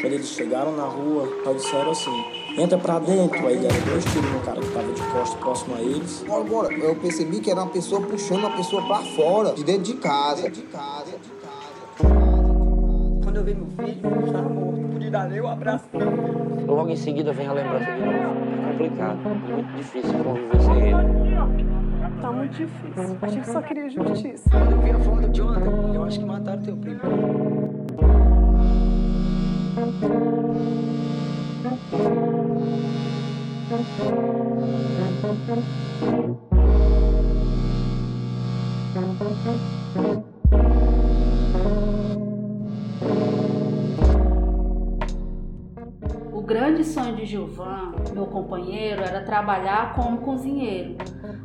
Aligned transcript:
Quando 0.00 0.12
eles 0.12 0.28
chegaram 0.28 0.76
na 0.76 0.84
rua, 0.84 1.28
só 1.42 1.52
disseram 1.52 1.90
assim, 1.90 2.24
entra 2.56 2.78
pra 2.78 3.00
dentro. 3.00 3.44
Aí 3.46 3.58
deram 3.58 3.80
dois 3.80 4.04
tiros 4.04 4.30
no 4.30 4.40
cara 4.40 4.60
que 4.60 4.68
tava 4.68 4.92
de 4.92 5.02
costas 5.02 5.40
próximo 5.40 5.74
a 5.74 5.80
eles. 5.80 6.24
Bora, 6.26 6.44
bora. 6.44 6.72
Eu 6.72 6.94
percebi 6.94 7.40
que 7.40 7.50
era 7.50 7.60
uma 7.60 7.70
pessoa 7.70 8.00
puxando 8.02 8.38
uma 8.38 8.56
pessoa 8.56 8.86
pra 8.86 8.98
fora, 8.98 9.52
de 9.54 9.64
dentro 9.64 9.82
de 9.82 9.94
casa. 9.94 10.48
De 10.48 10.62
casa, 10.62 11.10
de 11.10 11.30
casa. 11.30 12.14
Quando 13.24 13.36
eu 13.36 13.44
vi 13.44 13.54
meu 13.54 13.66
filho, 13.66 14.00
ele 14.06 14.26
estava 14.26 14.48
morto. 14.48 14.80
Não 14.80 14.88
pude 14.88 15.10
dar 15.10 15.28
nem 15.28 15.40
um 15.40 15.48
abraço. 15.48 15.88
Logo 16.66 16.90
em 16.90 16.96
seguida 16.96 17.32
vem 17.32 17.48
a 17.48 17.52
lembrança 17.52 17.92
de 17.92 18.00
novo. 18.00 18.38
É 18.62 18.70
complicado, 18.70 19.18
muito 19.18 19.76
difícil 19.76 20.14
conviver 20.22 20.60
sem 20.60 20.80
ele. 20.80 21.28
Tá 22.20 22.32
muito 22.32 22.52
difícil. 22.52 23.18
A 23.20 23.26
gente 23.28 23.48
só 23.48 23.60
queria 23.62 23.88
justiça. 23.88 24.48
Quando 24.50 24.72
eu 24.72 24.80
vi 24.80 24.90
a 24.90 24.98
foto 25.00 25.28
de 25.28 25.42
ontem, 25.42 25.94
eu 25.94 26.04
acho 26.04 26.18
que 26.20 26.24
mataram 26.24 26.62
teu 26.62 26.76
primo. 26.76 27.00
O 46.32 46.42
grande 46.42 46.82
sonho 46.82 47.14
de 47.14 47.24
Gilvan, 47.24 47.92
meu 48.12 48.26
companheiro, 48.26 49.02
era 49.02 49.22
trabalhar 49.22 49.94
como 49.94 50.18
cozinheiro, 50.22 50.96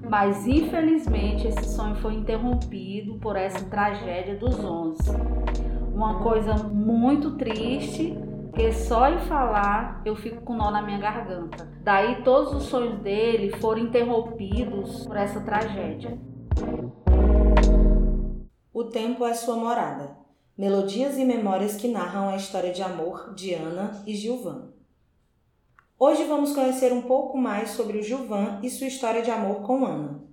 mas 0.10 0.48
infelizmente 0.48 1.48
esse 1.48 1.66
sonho 1.66 1.96
foi 1.98 2.16
interrompido 2.16 3.20
por 3.20 3.36
essa 3.36 3.64
tragédia 3.66 4.36
dos 4.36 4.58
11. 4.58 5.53
Uma 5.94 6.24
coisa 6.24 6.56
muito 6.56 7.38
triste, 7.38 8.18
que 8.56 8.74
só 8.74 9.10
em 9.10 9.20
falar 9.28 10.02
eu 10.04 10.16
fico 10.16 10.42
com 10.42 10.56
nó 10.56 10.72
na 10.72 10.82
minha 10.82 10.98
garganta. 10.98 11.72
Daí 11.84 12.24
todos 12.24 12.52
os 12.56 12.64
sonhos 12.64 13.00
dele 13.02 13.56
foram 13.58 13.84
interrompidos 13.84 15.06
por 15.06 15.16
essa 15.16 15.40
tragédia. 15.42 16.18
O 18.74 18.86
tempo 18.86 19.24
é 19.24 19.36
sua 19.36 19.56
morada. 19.56 20.18
Melodias 20.58 21.16
e 21.20 21.24
memórias 21.24 21.76
que 21.76 21.88
narram 21.88 22.30
a 22.30 22.36
história 22.36 22.74
de 22.74 22.82
amor 22.82 23.36
de 23.36 23.54
Ana 23.54 24.04
e 24.08 24.16
Gilvan. 24.16 24.74
Hoje 26.00 26.24
vamos 26.24 26.54
conhecer 26.54 26.92
um 26.92 27.04
pouco 27.04 27.38
mais 27.38 27.70
sobre 27.70 28.00
o 28.00 28.04
Gilvan 28.04 28.60
e 28.64 28.70
sua 28.72 28.88
história 28.88 29.22
de 29.22 29.30
amor 29.30 29.62
com 29.62 29.86
Ana. 29.86 30.24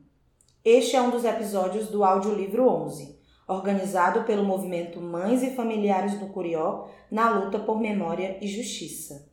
Este 0.64 0.96
é 0.96 1.02
um 1.02 1.10
dos 1.10 1.24
episódios 1.24 1.88
do 1.88 2.02
audiolivro 2.02 2.66
11, 2.66 3.19
organizado 3.50 4.22
pelo 4.22 4.44
movimento 4.44 5.00
Mães 5.00 5.42
e 5.42 5.54
Familiares 5.54 6.18
do 6.18 6.26
Curió 6.26 6.86
na 7.10 7.28
luta 7.30 7.58
por 7.58 7.80
memória 7.80 8.38
e 8.40 8.46
justiça. 8.46 9.28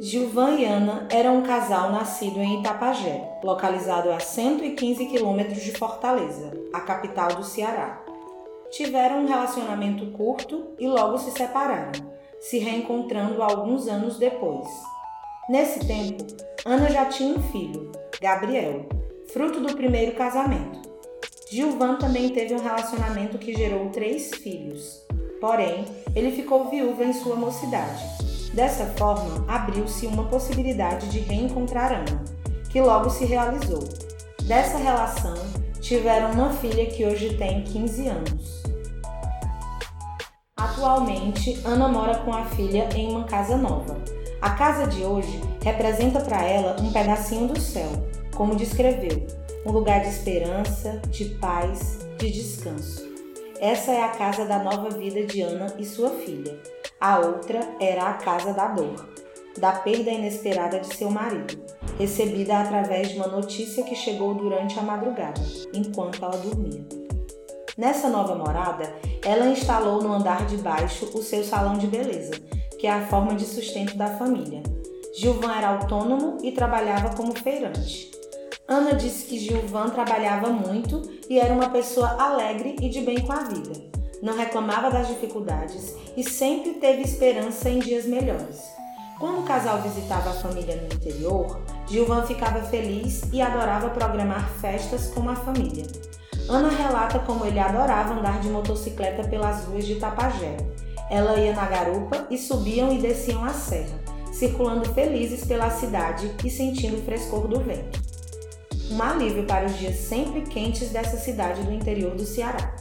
Gilvan 0.00 0.52
e 0.52 0.64
Ana 0.64 1.06
eram 1.12 1.36
um 1.36 1.42
casal 1.42 1.92
nascido 1.92 2.40
em 2.40 2.60
Itapajé, 2.60 3.38
localizado 3.44 4.10
a 4.10 4.18
115 4.18 5.04
quilômetros 5.06 5.62
de 5.62 5.72
Fortaleza, 5.72 6.50
a 6.72 6.80
capital 6.80 7.34
do 7.34 7.44
Ceará. 7.44 8.02
Tiveram 8.70 9.18
um 9.18 9.26
relacionamento 9.26 10.06
curto 10.12 10.74
e 10.78 10.88
logo 10.88 11.18
se 11.18 11.30
separaram, 11.32 11.92
se 12.40 12.58
reencontrando 12.58 13.42
alguns 13.42 13.86
anos 13.86 14.18
depois. 14.18 14.66
Nesse 15.48 15.86
tempo, 15.86 16.24
Ana 16.64 16.90
já 16.90 17.06
tinha 17.06 17.36
um 17.36 17.42
filho, 17.50 17.92
Gabriel, 18.20 18.86
fruto 19.32 19.60
do 19.60 19.74
primeiro 19.74 20.12
casamento. 20.16 20.80
Gilvan 21.50 21.96
também 21.96 22.28
teve 22.30 22.54
um 22.54 22.60
relacionamento 22.60 23.36
que 23.38 23.54
gerou 23.54 23.90
três 23.90 24.30
filhos, 24.30 25.04
porém, 25.40 25.84
ele 26.14 26.30
ficou 26.30 26.70
viúvo 26.70 27.02
em 27.02 27.12
sua 27.12 27.36
mocidade. 27.36 28.02
Dessa 28.54 28.86
forma, 28.86 29.44
abriu-se 29.48 30.06
uma 30.06 30.24
possibilidade 30.28 31.08
de 31.08 31.20
reencontrar 31.20 31.92
Ana, 31.92 32.24
que 32.70 32.80
logo 32.80 33.10
se 33.10 33.24
realizou. 33.24 33.82
Dessa 34.44 34.78
relação, 34.78 35.34
tiveram 35.80 36.32
uma 36.32 36.52
filha 36.52 36.86
que 36.86 37.04
hoje 37.04 37.36
tem 37.36 37.62
15 37.64 38.08
anos. 38.08 38.59
Atualmente, 40.80 41.60
Ana 41.62 41.88
mora 41.88 42.20
com 42.20 42.32
a 42.32 42.46
filha 42.46 42.88
em 42.96 43.10
uma 43.10 43.24
casa 43.24 43.54
nova. 43.54 43.98
A 44.40 44.48
casa 44.48 44.86
de 44.86 45.04
hoje 45.04 45.38
representa 45.62 46.20
para 46.20 46.42
ela 46.42 46.74
um 46.80 46.90
pedacinho 46.90 47.48
do 47.48 47.60
céu, 47.60 47.90
como 48.34 48.56
descreveu, 48.56 49.26
um 49.66 49.72
lugar 49.72 50.00
de 50.00 50.08
esperança, 50.08 50.98
de 51.10 51.26
paz, 51.34 51.98
de 52.16 52.30
descanso. 52.30 53.06
Essa 53.60 53.92
é 53.92 54.02
a 54.02 54.08
casa 54.08 54.46
da 54.46 54.58
nova 54.60 54.88
vida 54.88 55.26
de 55.26 55.42
Ana 55.42 55.66
e 55.78 55.84
sua 55.84 56.08
filha. 56.08 56.58
A 56.98 57.18
outra 57.18 57.60
era 57.78 58.08
a 58.08 58.14
casa 58.14 58.54
da 58.54 58.68
dor, 58.68 59.06
da 59.58 59.72
perda 59.72 60.10
inesperada 60.10 60.80
de 60.80 60.96
seu 60.96 61.10
marido, 61.10 61.62
recebida 61.98 62.58
através 62.58 63.10
de 63.10 63.16
uma 63.16 63.26
notícia 63.26 63.84
que 63.84 63.94
chegou 63.94 64.32
durante 64.32 64.78
a 64.78 64.82
madrugada, 64.82 65.42
enquanto 65.74 66.24
ela 66.24 66.38
dormia. 66.38 66.99
Nessa 67.80 68.10
nova 68.10 68.34
morada, 68.34 68.92
ela 69.24 69.46
instalou 69.46 70.02
no 70.02 70.12
andar 70.12 70.44
de 70.44 70.58
baixo 70.58 71.06
o 71.14 71.22
seu 71.22 71.42
salão 71.42 71.78
de 71.78 71.86
beleza, 71.86 72.32
que 72.78 72.86
é 72.86 72.92
a 72.92 73.06
forma 73.06 73.34
de 73.34 73.46
sustento 73.46 73.96
da 73.96 74.18
família. 74.18 74.62
Gilvan 75.16 75.50
era 75.54 75.70
autônomo 75.70 76.36
e 76.42 76.52
trabalhava 76.52 77.16
como 77.16 77.34
feirante. 77.34 78.10
Ana 78.68 78.92
disse 78.92 79.24
que 79.24 79.38
Gilvan 79.38 79.88
trabalhava 79.88 80.50
muito 80.50 81.00
e 81.26 81.40
era 81.40 81.54
uma 81.54 81.70
pessoa 81.70 82.22
alegre 82.22 82.76
e 82.82 82.90
de 82.90 83.00
bem 83.00 83.22
com 83.22 83.32
a 83.32 83.44
vida 83.44 83.90
não 84.22 84.36
reclamava 84.36 84.90
das 84.90 85.08
dificuldades 85.08 85.96
e 86.14 86.22
sempre 86.22 86.74
teve 86.74 87.00
esperança 87.00 87.70
em 87.70 87.78
dias 87.78 88.04
melhores. 88.04 88.60
Quando 89.18 89.40
o 89.40 89.44
casal 89.44 89.80
visitava 89.80 90.28
a 90.28 90.34
família 90.34 90.76
no 90.76 90.94
interior, 90.94 91.58
Gilvan 91.86 92.26
ficava 92.26 92.60
feliz 92.64 93.22
e 93.32 93.40
adorava 93.40 93.88
programar 93.88 94.50
festas 94.60 95.06
com 95.08 95.28
a 95.28 95.36
família. 95.36 95.86
Ana 96.50 96.68
relata 96.68 97.20
como 97.20 97.46
ele 97.46 97.60
adorava 97.60 98.12
andar 98.12 98.40
de 98.40 98.48
motocicleta 98.48 99.22
pelas 99.22 99.66
ruas 99.66 99.86
de 99.86 99.94
Tapajé. 100.00 100.56
Ela 101.08 101.36
ia 101.36 101.54
na 101.54 101.64
garupa 101.64 102.26
e 102.28 102.36
subiam 102.36 102.92
e 102.92 102.98
desciam 102.98 103.44
a 103.44 103.50
serra, 103.50 103.96
circulando 104.32 104.92
felizes 104.92 105.44
pela 105.44 105.70
cidade 105.70 106.34
e 106.44 106.50
sentindo 106.50 106.96
o 106.96 107.02
frescor 107.02 107.46
do 107.46 107.60
vento. 107.60 108.00
Um 108.90 109.00
alívio 109.00 109.44
para 109.44 109.66
os 109.66 109.78
dias 109.78 109.94
sempre 109.94 110.40
quentes 110.40 110.88
dessa 110.88 111.16
cidade 111.16 111.62
do 111.62 111.72
interior 111.72 112.16
do 112.16 112.26
Ceará. 112.26 112.74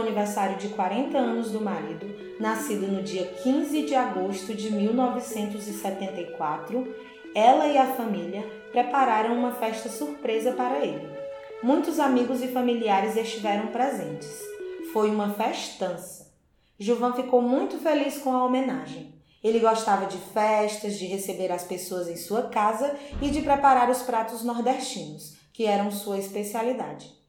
Aniversário 0.00 0.56
de 0.56 0.68
40 0.68 1.16
anos 1.16 1.50
do 1.50 1.60
marido, 1.60 2.06
nascido 2.40 2.86
no 2.86 3.02
dia 3.02 3.26
15 3.42 3.82
de 3.82 3.94
agosto 3.94 4.54
de 4.54 4.72
1974, 4.72 6.86
ela 7.34 7.66
e 7.66 7.78
a 7.78 7.94
família 7.94 8.44
prepararam 8.72 9.38
uma 9.38 9.52
festa 9.52 9.88
surpresa 9.88 10.52
para 10.52 10.84
ele. 10.84 11.08
Muitos 11.62 12.00
amigos 12.00 12.42
e 12.42 12.48
familiares 12.48 13.16
estiveram 13.16 13.68
presentes. 13.68 14.40
Foi 14.92 15.10
uma 15.10 15.34
festança. 15.34 16.32
Gilvan 16.78 17.12
ficou 17.12 17.42
muito 17.42 17.78
feliz 17.78 18.18
com 18.18 18.34
a 18.34 18.44
homenagem. 18.44 19.14
Ele 19.44 19.58
gostava 19.58 20.06
de 20.06 20.16
festas, 20.16 20.98
de 20.98 21.06
receber 21.06 21.52
as 21.52 21.64
pessoas 21.64 22.08
em 22.08 22.16
sua 22.16 22.44
casa 22.44 22.96
e 23.20 23.30
de 23.30 23.42
preparar 23.42 23.90
os 23.90 24.02
pratos 24.02 24.42
nordestinos, 24.42 25.36
que 25.52 25.66
eram 25.66 25.90
sua 25.90 26.18
especialidade. 26.18 27.19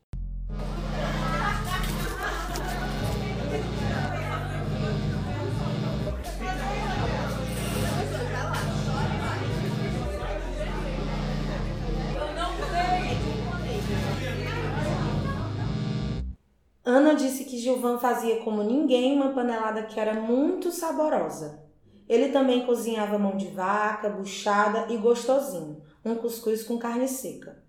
Ana 17.11 17.19
disse 17.19 17.43
que 17.43 17.57
Gilvan 17.57 17.97
fazia 17.97 18.37
como 18.37 18.63
ninguém 18.63 19.13
uma 19.13 19.33
panelada 19.33 19.83
que 19.83 19.99
era 19.99 20.13
muito 20.13 20.71
saborosa. 20.71 21.61
Ele 22.07 22.29
também 22.29 22.65
cozinhava 22.65 23.19
mão 23.19 23.35
de 23.35 23.47
vaca, 23.47 24.07
buchada 24.07 24.87
e 24.89 24.95
gostosinho, 24.95 25.81
um 26.05 26.15
cuscuz 26.15 26.63
com 26.63 26.77
carne 26.77 27.09
seca. 27.09 27.61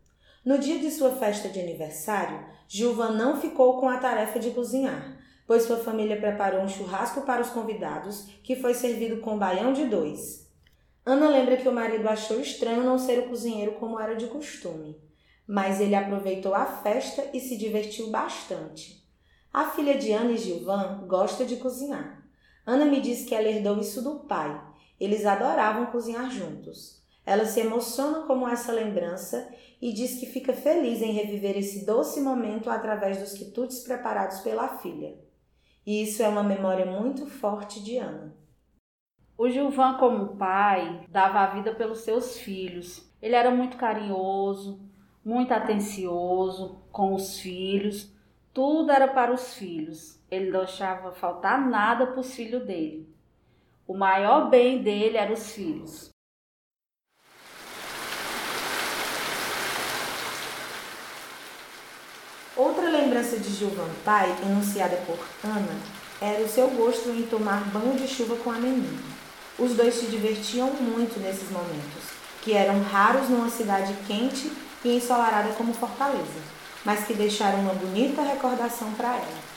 No 0.45 0.59
dia 0.59 0.79
de 0.79 0.93
sua 0.93 1.11
festa 1.17 1.49
de 1.49 1.59
aniversário, 1.59 2.47
Gilvan 2.69 3.11
não 3.11 3.41
ficou 3.41 3.81
com 3.81 3.89
a 3.89 3.97
tarefa 3.97 4.39
de 4.39 4.53
cozinhar, 4.53 5.19
pois 5.45 5.65
sua 5.65 5.79
família 5.79 6.21
preparou 6.21 6.61
um 6.61 6.69
churrasco 6.69 7.23
para 7.23 7.43
os 7.43 7.51
convidados, 7.51 8.29
que 8.45 8.55
foi 8.55 8.75
servido 8.75 9.21
com 9.23 9.37
baião 9.37 9.73
de 9.73 9.87
dois. 9.87 10.49
Ana 11.05 11.29
lembra 11.29 11.57
que 11.57 11.69
o 11.69 11.73
marido 11.73 12.09
achou 12.09 12.39
estranho 12.39 12.85
não 12.85 12.97
ser 12.97 13.19
o 13.19 13.29
cozinheiro 13.29 13.73
como 13.73 13.99
era 13.99 14.15
de 14.15 14.29
costume. 14.29 14.97
mas 15.45 15.81
ele 15.81 15.97
aproveitou 15.97 16.55
a 16.55 16.65
festa 16.65 17.29
e 17.35 17.41
se 17.41 17.57
divertiu 17.59 18.09
bastante. 18.09 19.02
A 19.53 19.67
filha 19.67 19.99
de 19.99 20.11
Ana 20.13 20.33
e 20.33 20.39
Gilvan 20.39 21.05
gosta 21.07 21.45
de 21.45 21.57
cozinhar. 21.57 22.27
Ana 22.65 22.87
me 22.87 23.01
disse 23.01 23.27
que 23.27 23.35
ela 23.35 23.49
herdou 23.49 23.79
isso 23.79 24.03
do 24.03 24.21
pai. 24.21 24.59
Eles 24.99 25.27
adoravam 25.27 25.87
cozinhar 25.87 26.31
juntos. 26.31 27.03
Ela 27.27 27.45
se 27.45 27.61
emociona 27.61 28.27
com 28.27 28.49
essa 28.49 28.73
lembrança 28.73 29.53
e 29.81 29.93
diz 29.93 30.19
que 30.19 30.27
fica 30.27 30.55
feliz 30.55 31.03
em 31.03 31.13
reviver 31.13 31.59
esse 31.59 31.85
doce 31.85 32.21
momento 32.21 32.71
através 32.71 33.19
dos 33.19 33.35
quitutes 33.35 33.81
preparados 33.81 34.41
pela 34.41 34.79
filha. 34.79 35.19
E 35.85 36.03
isso 36.03 36.23
é 36.23 36.29
uma 36.29 36.43
memória 36.43 36.87
muito 36.87 37.27
forte 37.27 37.83
de 37.83 37.99
Ana. 37.99 38.35
O 39.37 39.51
Gilvan, 39.51 39.99
como 39.99 40.37
pai, 40.37 41.05
dava 41.11 41.41
a 41.41 41.47
vida 41.47 41.75
pelos 41.75 41.99
seus 42.01 42.39
filhos. 42.39 43.11
Ele 43.21 43.35
era 43.35 43.51
muito 43.51 43.77
carinhoso, 43.77 44.81
muito 45.25 45.53
atencioso 45.53 46.81
com 46.91 47.13
os 47.15 47.39
filhos. 47.39 48.12
Tudo 48.53 48.93
era 48.93 49.09
para 49.09 49.33
os 49.33 49.55
filhos. 49.55 50.19
Ele 50.31 50.51
não 50.51 50.61
deixava 50.61 51.11
faltar 51.13 51.59
nada 51.59 52.07
para 52.07 52.21
os 52.21 52.35
filhos 52.35 52.65
dele. 52.67 53.09
O 53.87 53.97
maior 53.97 54.51
bem 54.51 54.83
dele 54.83 55.17
eram 55.17 55.33
os 55.33 55.53
filhos. 55.53 56.11
Outra 62.55 62.91
lembrança 62.91 63.39
de 63.39 63.49
Gilvan 63.49 63.89
pai, 64.05 64.31
enunciada 64.43 64.97
por 65.07 65.19
Ana, 65.43 65.81
era 66.21 66.45
o 66.45 66.49
seu 66.49 66.69
gosto 66.71 67.09
em 67.09 67.23
tomar 67.23 67.65
banho 67.71 67.97
de 67.97 68.07
chuva 68.07 68.37
com 68.37 68.51
a 68.51 68.59
menina. 68.59 69.03
Os 69.59 69.75
dois 69.75 69.95
se 69.95 70.07
divertiam 70.07 70.71
muito 70.75 71.19
nesses 71.19 71.51
momentos, 71.51 72.13
que 72.43 72.53
eram 72.53 72.83
raros 72.83 73.31
numa 73.31 73.49
cidade 73.49 73.95
quente 74.07 74.53
e 74.85 74.97
ensolarada 74.97 75.55
como 75.55 75.73
Fortaleza, 75.73 76.41
mas 76.85 77.05
que 77.07 77.15
deixaram 77.15 77.61
uma 77.61 77.75
bonita 77.75 78.23
recordação 78.23 78.93
para 78.93 79.17
ela. 79.17 79.53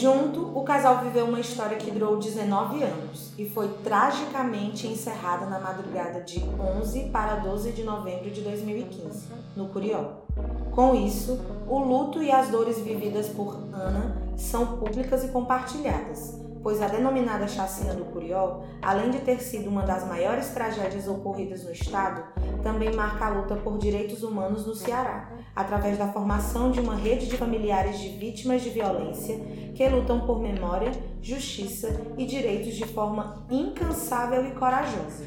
Junto, 0.00 0.58
o 0.58 0.62
casal 0.62 1.00
viveu 1.04 1.26
uma 1.26 1.40
história 1.40 1.76
que 1.76 1.90
durou 1.90 2.16
19 2.16 2.82
anos 2.82 3.34
e 3.36 3.44
foi 3.44 3.68
tragicamente 3.84 4.86
encerrada 4.86 5.44
na 5.44 5.60
madrugada 5.60 6.22
de 6.22 6.42
11 6.80 7.10
para 7.10 7.34
12 7.34 7.72
de 7.72 7.84
novembro 7.84 8.30
de 8.30 8.40
2015, 8.40 9.28
no 9.54 9.68
Curió. 9.68 10.22
Com 10.70 10.94
isso, 10.94 11.38
o 11.68 11.78
luto 11.80 12.22
e 12.22 12.32
as 12.32 12.48
dores 12.48 12.80
vividas 12.80 13.28
por 13.28 13.54
Ana 13.74 14.16
são 14.38 14.78
públicas 14.78 15.22
e 15.22 15.28
compartilhadas, 15.28 16.34
pois 16.62 16.80
a 16.82 16.88
denominada 16.88 17.48
chacina 17.48 17.94
do 17.94 18.04
Curió, 18.06 18.62
além 18.82 19.10
de 19.10 19.18
ter 19.18 19.40
sido 19.40 19.68
uma 19.68 19.82
das 19.82 20.06
maiores 20.06 20.48
tragédias 20.48 21.08
ocorridas 21.08 21.64
no 21.64 21.72
estado, 21.72 22.22
também 22.62 22.94
marca 22.94 23.26
a 23.26 23.30
luta 23.30 23.56
por 23.56 23.78
direitos 23.78 24.22
humanos 24.22 24.66
no 24.66 24.74
Ceará, 24.74 25.32
através 25.54 25.96
da 25.98 26.12
formação 26.12 26.70
de 26.70 26.80
uma 26.80 26.94
rede 26.94 27.26
de 27.26 27.36
familiares 27.36 27.98
de 27.98 28.08
vítimas 28.10 28.62
de 28.62 28.70
violência 28.70 29.38
que 29.74 29.88
lutam 29.88 30.26
por 30.26 30.40
memória, 30.40 30.92
justiça 31.22 32.00
e 32.16 32.26
direitos 32.26 32.74
de 32.74 32.86
forma 32.86 33.46
incansável 33.50 34.44
e 34.46 34.52
corajosa. 34.52 35.24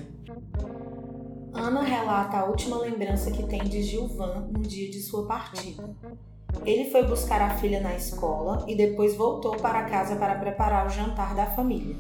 Ana 1.54 1.84
relata 1.84 2.38
a 2.38 2.46
última 2.46 2.80
lembrança 2.80 3.32
que 3.32 3.44
tem 3.44 3.64
de 3.64 3.84
Gilvan 3.84 4.48
no 4.52 4.62
dia 4.62 4.90
de 4.90 5.00
sua 5.02 5.28
partida. 5.28 5.84
Ele 6.66 6.90
foi 6.92 7.04
buscar 7.04 7.42
a 7.42 7.58
filha 7.58 7.82
na 7.82 7.96
escola 7.96 8.64
e 8.68 8.76
depois 8.76 9.16
voltou 9.16 9.58
para 9.58 9.84
casa 9.84 10.16
para 10.16 10.36
preparar 10.36 10.88
o 10.88 10.90
jantar 10.90 11.36
da 11.36 11.46
família. 11.48 11.96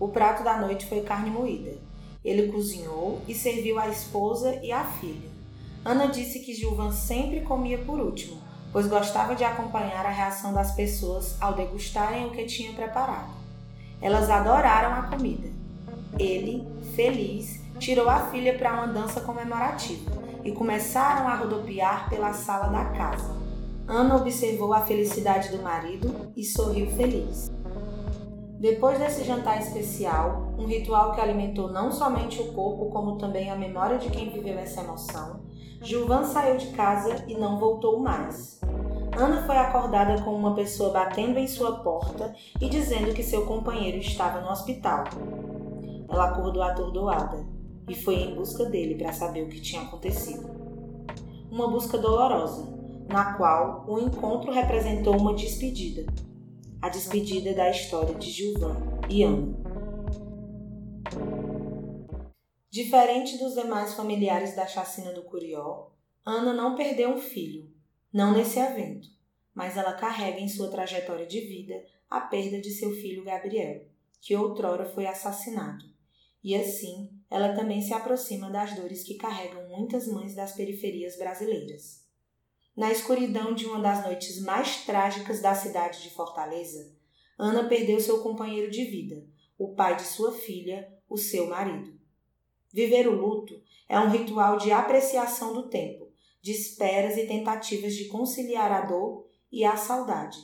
O 0.00 0.08
prato 0.08 0.42
da 0.42 0.56
noite 0.58 0.86
foi 0.86 1.02
carne 1.02 1.30
moída. 1.30 1.76
Ele 2.24 2.50
cozinhou 2.50 3.20
e 3.28 3.34
serviu 3.34 3.78
a 3.78 3.88
esposa 3.88 4.58
e 4.62 4.72
a 4.72 4.84
filha. 4.84 5.28
Ana 5.84 6.06
disse 6.06 6.40
que 6.40 6.54
Gilvan 6.54 6.90
sempre 6.90 7.42
comia 7.42 7.78
por 7.78 8.00
último, 8.00 8.38
pois 8.72 8.86
gostava 8.86 9.34
de 9.34 9.44
acompanhar 9.44 10.04
a 10.04 10.10
reação 10.10 10.52
das 10.52 10.74
pessoas 10.74 11.40
ao 11.40 11.54
degustarem 11.54 12.26
o 12.26 12.30
que 12.30 12.44
tinha 12.44 12.72
preparado. 12.72 13.30
Elas 14.02 14.28
adoraram 14.28 14.94
a 14.94 15.02
comida. 15.04 15.48
Ele, 16.18 16.66
feliz, 16.94 17.60
tirou 17.78 18.08
a 18.08 18.26
filha 18.26 18.56
para 18.58 18.72
uma 18.72 18.88
dança 18.88 19.20
comemorativa 19.20 20.10
e 20.42 20.52
começaram 20.52 21.28
a 21.28 21.36
rodopiar 21.36 22.08
pela 22.08 22.32
sala 22.32 22.68
da 22.68 22.84
casa. 22.86 23.45
Ana 23.88 24.16
observou 24.16 24.72
a 24.74 24.80
felicidade 24.80 25.56
do 25.56 25.62
marido 25.62 26.32
e 26.36 26.42
sorriu 26.42 26.88
feliz. 26.90 27.52
Depois 28.58 28.98
desse 28.98 29.22
jantar 29.22 29.60
especial, 29.60 30.54
um 30.58 30.66
ritual 30.66 31.12
que 31.12 31.20
alimentou 31.20 31.70
não 31.70 31.92
somente 31.92 32.42
o 32.42 32.52
corpo, 32.52 32.90
como 32.90 33.16
também 33.16 33.48
a 33.48 33.54
memória 33.54 33.96
de 33.98 34.10
quem 34.10 34.30
viveu 34.30 34.58
essa 34.58 34.80
emoção, 34.80 35.40
Gilvan 35.80 36.24
saiu 36.24 36.56
de 36.56 36.68
casa 36.68 37.24
e 37.28 37.34
não 37.36 37.60
voltou 37.60 38.00
mais. 38.00 38.60
Ana 39.16 39.46
foi 39.46 39.56
acordada 39.56 40.20
com 40.22 40.34
uma 40.34 40.54
pessoa 40.54 40.90
batendo 40.90 41.38
em 41.38 41.46
sua 41.46 41.76
porta 41.80 42.34
e 42.60 42.68
dizendo 42.68 43.14
que 43.14 43.22
seu 43.22 43.46
companheiro 43.46 43.98
estava 43.98 44.40
no 44.40 44.50
hospital. 44.50 45.04
Ela 46.08 46.30
acordou 46.30 46.62
atordoada 46.62 47.46
e 47.88 47.94
foi 47.94 48.16
em 48.16 48.34
busca 48.34 48.64
dele 48.64 48.96
para 48.96 49.12
saber 49.12 49.44
o 49.44 49.48
que 49.48 49.60
tinha 49.60 49.82
acontecido. 49.82 50.50
Uma 51.50 51.70
busca 51.70 51.96
dolorosa, 51.96 52.75
na 53.08 53.34
qual 53.34 53.84
o 53.88 53.98
encontro 53.98 54.52
representou 54.52 55.16
uma 55.16 55.34
despedida. 55.34 56.04
A 56.80 56.88
despedida 56.88 57.54
da 57.54 57.70
história 57.70 58.14
de 58.14 58.30
Gilvan 58.30 58.76
e 59.08 59.22
Ana. 59.22 59.54
Diferente 62.70 63.38
dos 63.38 63.54
demais 63.54 63.94
familiares 63.94 64.54
da 64.54 64.66
chacina 64.66 65.12
do 65.12 65.22
Curió, 65.22 65.92
Ana 66.24 66.52
não 66.52 66.74
perdeu 66.74 67.10
um 67.10 67.18
filho, 67.18 67.70
não 68.12 68.32
nesse 68.32 68.58
evento, 68.58 69.08
mas 69.54 69.76
ela 69.76 69.94
carrega 69.94 70.40
em 70.40 70.48
sua 70.48 70.70
trajetória 70.70 71.26
de 71.26 71.40
vida 71.40 71.82
a 72.10 72.20
perda 72.20 72.60
de 72.60 72.70
seu 72.70 72.92
filho 72.92 73.24
Gabriel, 73.24 73.86
que 74.20 74.36
outrora 74.36 74.84
foi 74.84 75.06
assassinado. 75.06 75.84
E 76.42 76.54
assim, 76.54 77.10
ela 77.30 77.54
também 77.54 77.80
se 77.80 77.94
aproxima 77.94 78.50
das 78.50 78.74
dores 78.76 79.02
que 79.02 79.14
carregam 79.14 79.68
muitas 79.68 80.06
mães 80.06 80.34
das 80.34 80.52
periferias 80.52 81.16
brasileiras. 81.16 82.05
Na 82.76 82.92
escuridão 82.92 83.54
de 83.54 83.64
uma 83.64 83.80
das 83.80 84.04
noites 84.04 84.38
mais 84.42 84.84
trágicas 84.84 85.40
da 85.40 85.54
cidade 85.54 86.02
de 86.02 86.10
Fortaleza, 86.10 86.94
Ana 87.38 87.66
perdeu 87.68 87.98
seu 87.98 88.22
companheiro 88.22 88.70
de 88.70 88.84
vida, 88.84 89.24
o 89.58 89.74
pai 89.74 89.96
de 89.96 90.02
sua 90.02 90.32
filha, 90.32 90.86
o 91.08 91.16
seu 91.16 91.48
marido. 91.48 91.98
Viver 92.70 93.08
o 93.08 93.14
luto 93.14 93.62
é 93.88 93.98
um 93.98 94.10
ritual 94.10 94.58
de 94.58 94.72
apreciação 94.72 95.54
do 95.54 95.70
tempo, 95.70 96.12
de 96.42 96.52
esperas 96.52 97.16
e 97.16 97.26
tentativas 97.26 97.94
de 97.94 98.08
conciliar 98.08 98.70
a 98.70 98.82
dor 98.82 99.26
e 99.50 99.64
a 99.64 99.76
saudade. 99.78 100.36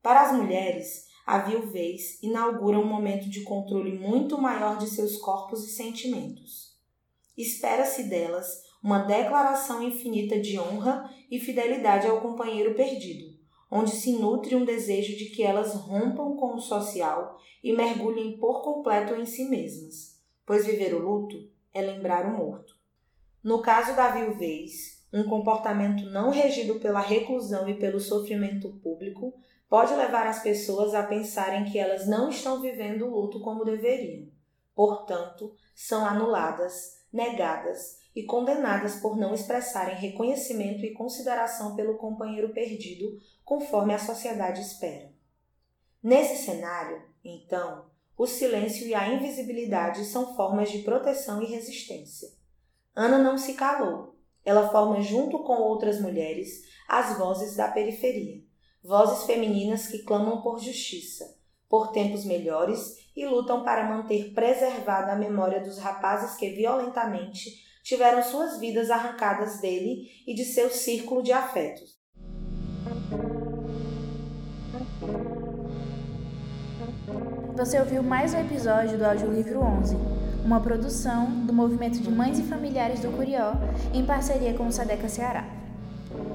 Para 0.00 0.22
as 0.22 0.36
mulheres, 0.36 1.06
a 1.26 1.38
viuvez 1.38 2.22
inaugura 2.22 2.78
um 2.78 2.86
momento 2.86 3.28
de 3.28 3.42
controle 3.42 3.98
muito 3.98 4.40
maior 4.40 4.78
de 4.78 4.88
seus 4.88 5.16
corpos 5.16 5.64
e 5.64 5.70
sentimentos. 5.72 6.76
Espera-se 7.36 8.04
delas 8.04 8.65
uma 8.86 9.00
declaração 9.00 9.82
infinita 9.82 10.38
de 10.38 10.60
honra 10.60 11.10
e 11.28 11.40
fidelidade 11.40 12.06
ao 12.06 12.20
companheiro 12.20 12.72
perdido, 12.76 13.36
onde 13.68 13.90
se 13.90 14.12
nutre 14.12 14.54
um 14.54 14.64
desejo 14.64 15.16
de 15.16 15.24
que 15.24 15.42
elas 15.42 15.74
rompam 15.74 16.36
com 16.36 16.54
o 16.54 16.60
social 16.60 17.36
e 17.64 17.72
mergulhem 17.72 18.38
por 18.38 18.62
completo 18.62 19.16
em 19.16 19.26
si 19.26 19.48
mesmas, 19.48 20.22
pois 20.46 20.64
viver 20.64 20.94
o 20.94 21.00
luto 21.00 21.50
é 21.74 21.82
lembrar 21.82 22.26
o 22.26 22.38
morto. 22.38 22.76
No 23.42 23.60
caso 23.60 23.96
da 23.96 24.10
viuvez, 24.10 25.04
um 25.12 25.24
comportamento 25.24 26.04
não 26.10 26.30
regido 26.30 26.78
pela 26.78 27.00
reclusão 27.00 27.68
e 27.68 27.74
pelo 27.74 27.98
sofrimento 27.98 28.68
público 28.84 29.34
pode 29.68 29.92
levar 29.94 30.28
as 30.28 30.44
pessoas 30.44 30.94
a 30.94 31.02
pensarem 31.02 31.64
que 31.64 31.76
elas 31.76 32.06
não 32.06 32.28
estão 32.28 32.60
vivendo 32.60 33.04
o 33.04 33.10
luto 33.10 33.40
como 33.40 33.64
deveriam. 33.64 34.28
Portanto, 34.76 35.52
são 35.74 36.06
anuladas, 36.06 37.04
negadas 37.12 38.05
e 38.16 38.22
condenadas 38.22 38.96
por 38.96 39.14
não 39.14 39.34
expressarem 39.34 39.94
reconhecimento 39.94 40.86
e 40.86 40.94
consideração 40.94 41.76
pelo 41.76 41.98
companheiro 41.98 42.48
perdido, 42.54 43.20
conforme 43.44 43.92
a 43.92 43.98
sociedade 43.98 44.62
espera. 44.62 45.12
Nesse 46.02 46.42
cenário, 46.42 47.02
então, 47.22 47.84
o 48.16 48.26
silêncio 48.26 48.86
e 48.86 48.94
a 48.94 49.06
invisibilidade 49.12 50.06
são 50.06 50.34
formas 50.34 50.70
de 50.70 50.78
proteção 50.78 51.42
e 51.42 51.46
resistência. 51.46 52.30
Ana 52.94 53.18
não 53.18 53.36
se 53.36 53.52
calou. 53.52 54.16
Ela 54.42 54.70
forma, 54.70 55.02
junto 55.02 55.40
com 55.40 55.54
outras 55.54 56.00
mulheres, 56.00 56.62
as 56.88 57.18
vozes 57.18 57.54
da 57.54 57.68
periferia, 57.68 58.42
vozes 58.82 59.26
femininas 59.26 59.88
que 59.88 60.04
clamam 60.04 60.40
por 60.40 60.58
justiça, 60.58 61.36
por 61.68 61.92
tempos 61.92 62.24
melhores 62.24 62.96
e 63.14 63.26
lutam 63.26 63.62
para 63.62 63.84
manter 63.84 64.32
preservada 64.32 65.12
a 65.12 65.16
memória 65.16 65.60
dos 65.60 65.78
rapazes 65.78 66.36
que 66.36 66.48
violentamente 66.50 67.66
tiveram 67.86 68.20
suas 68.20 68.58
vidas 68.58 68.90
arrancadas 68.90 69.60
dele 69.60 70.10
e 70.26 70.34
de 70.34 70.44
seu 70.44 70.68
círculo 70.70 71.22
de 71.22 71.30
afetos. 71.30 71.96
Você 77.56 77.78
ouviu 77.78 78.02
mais 78.02 78.34
um 78.34 78.40
episódio 78.40 78.98
do 78.98 79.04
Audiolivro 79.04 79.60
11, 79.60 79.96
uma 80.44 80.60
produção 80.60 81.30
do 81.46 81.52
Movimento 81.52 82.00
de 82.00 82.10
Mães 82.10 82.40
e 82.40 82.42
Familiares 82.42 82.98
do 82.98 83.16
Curió, 83.16 83.52
em 83.94 84.04
parceria 84.04 84.52
com 84.54 84.66
o 84.66 84.72
Sadeca 84.72 85.08
Ceará. 85.08 85.48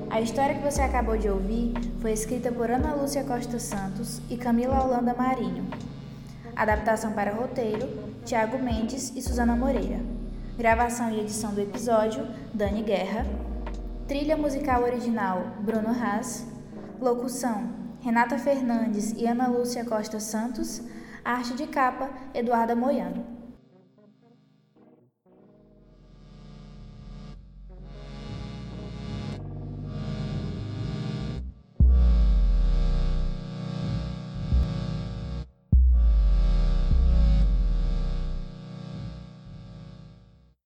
A 0.10 0.22
história 0.22 0.56
que 0.56 0.64
você 0.64 0.82
acabou 0.82 1.18
de 1.18 1.30
ouvir 1.30 1.74
foi 2.02 2.14
escrita 2.14 2.50
por 2.50 2.72
Ana 2.72 2.96
Lúcia 2.96 3.26
Costa 3.26 3.60
Santos 3.60 4.22
e 4.30 4.38
Camila 4.38 4.82
Holanda 4.82 5.14
Marinho. 5.14 5.70
Adaptação 6.56 7.12
para 7.12 7.34
roteiro, 7.34 7.90
Tiago 8.24 8.58
Mendes 8.58 9.12
e 9.18 9.22
Suzana 9.22 9.56
Moreira. 9.56 10.11
Gravação 10.62 11.10
e 11.10 11.20
edição 11.20 11.56
do 11.56 11.60
episódio, 11.60 12.24
Dani 12.54 12.84
Guerra. 12.84 13.26
Trilha 14.08 14.38
musical 14.38 14.84
original, 14.84 15.56
Bruno 15.62 15.90
Haas. 15.90 16.46
Locução, 17.02 17.68
Renata 18.00 18.38
Fernandes 18.38 19.12
e 19.14 19.26
Ana 19.26 19.48
Lúcia 19.48 19.84
Costa 19.84 20.20
Santos. 20.20 20.80
Arte 21.26 21.56
de 21.56 21.66
capa, 21.66 22.12
Eduarda 22.32 22.76
Moiano. 22.76 23.41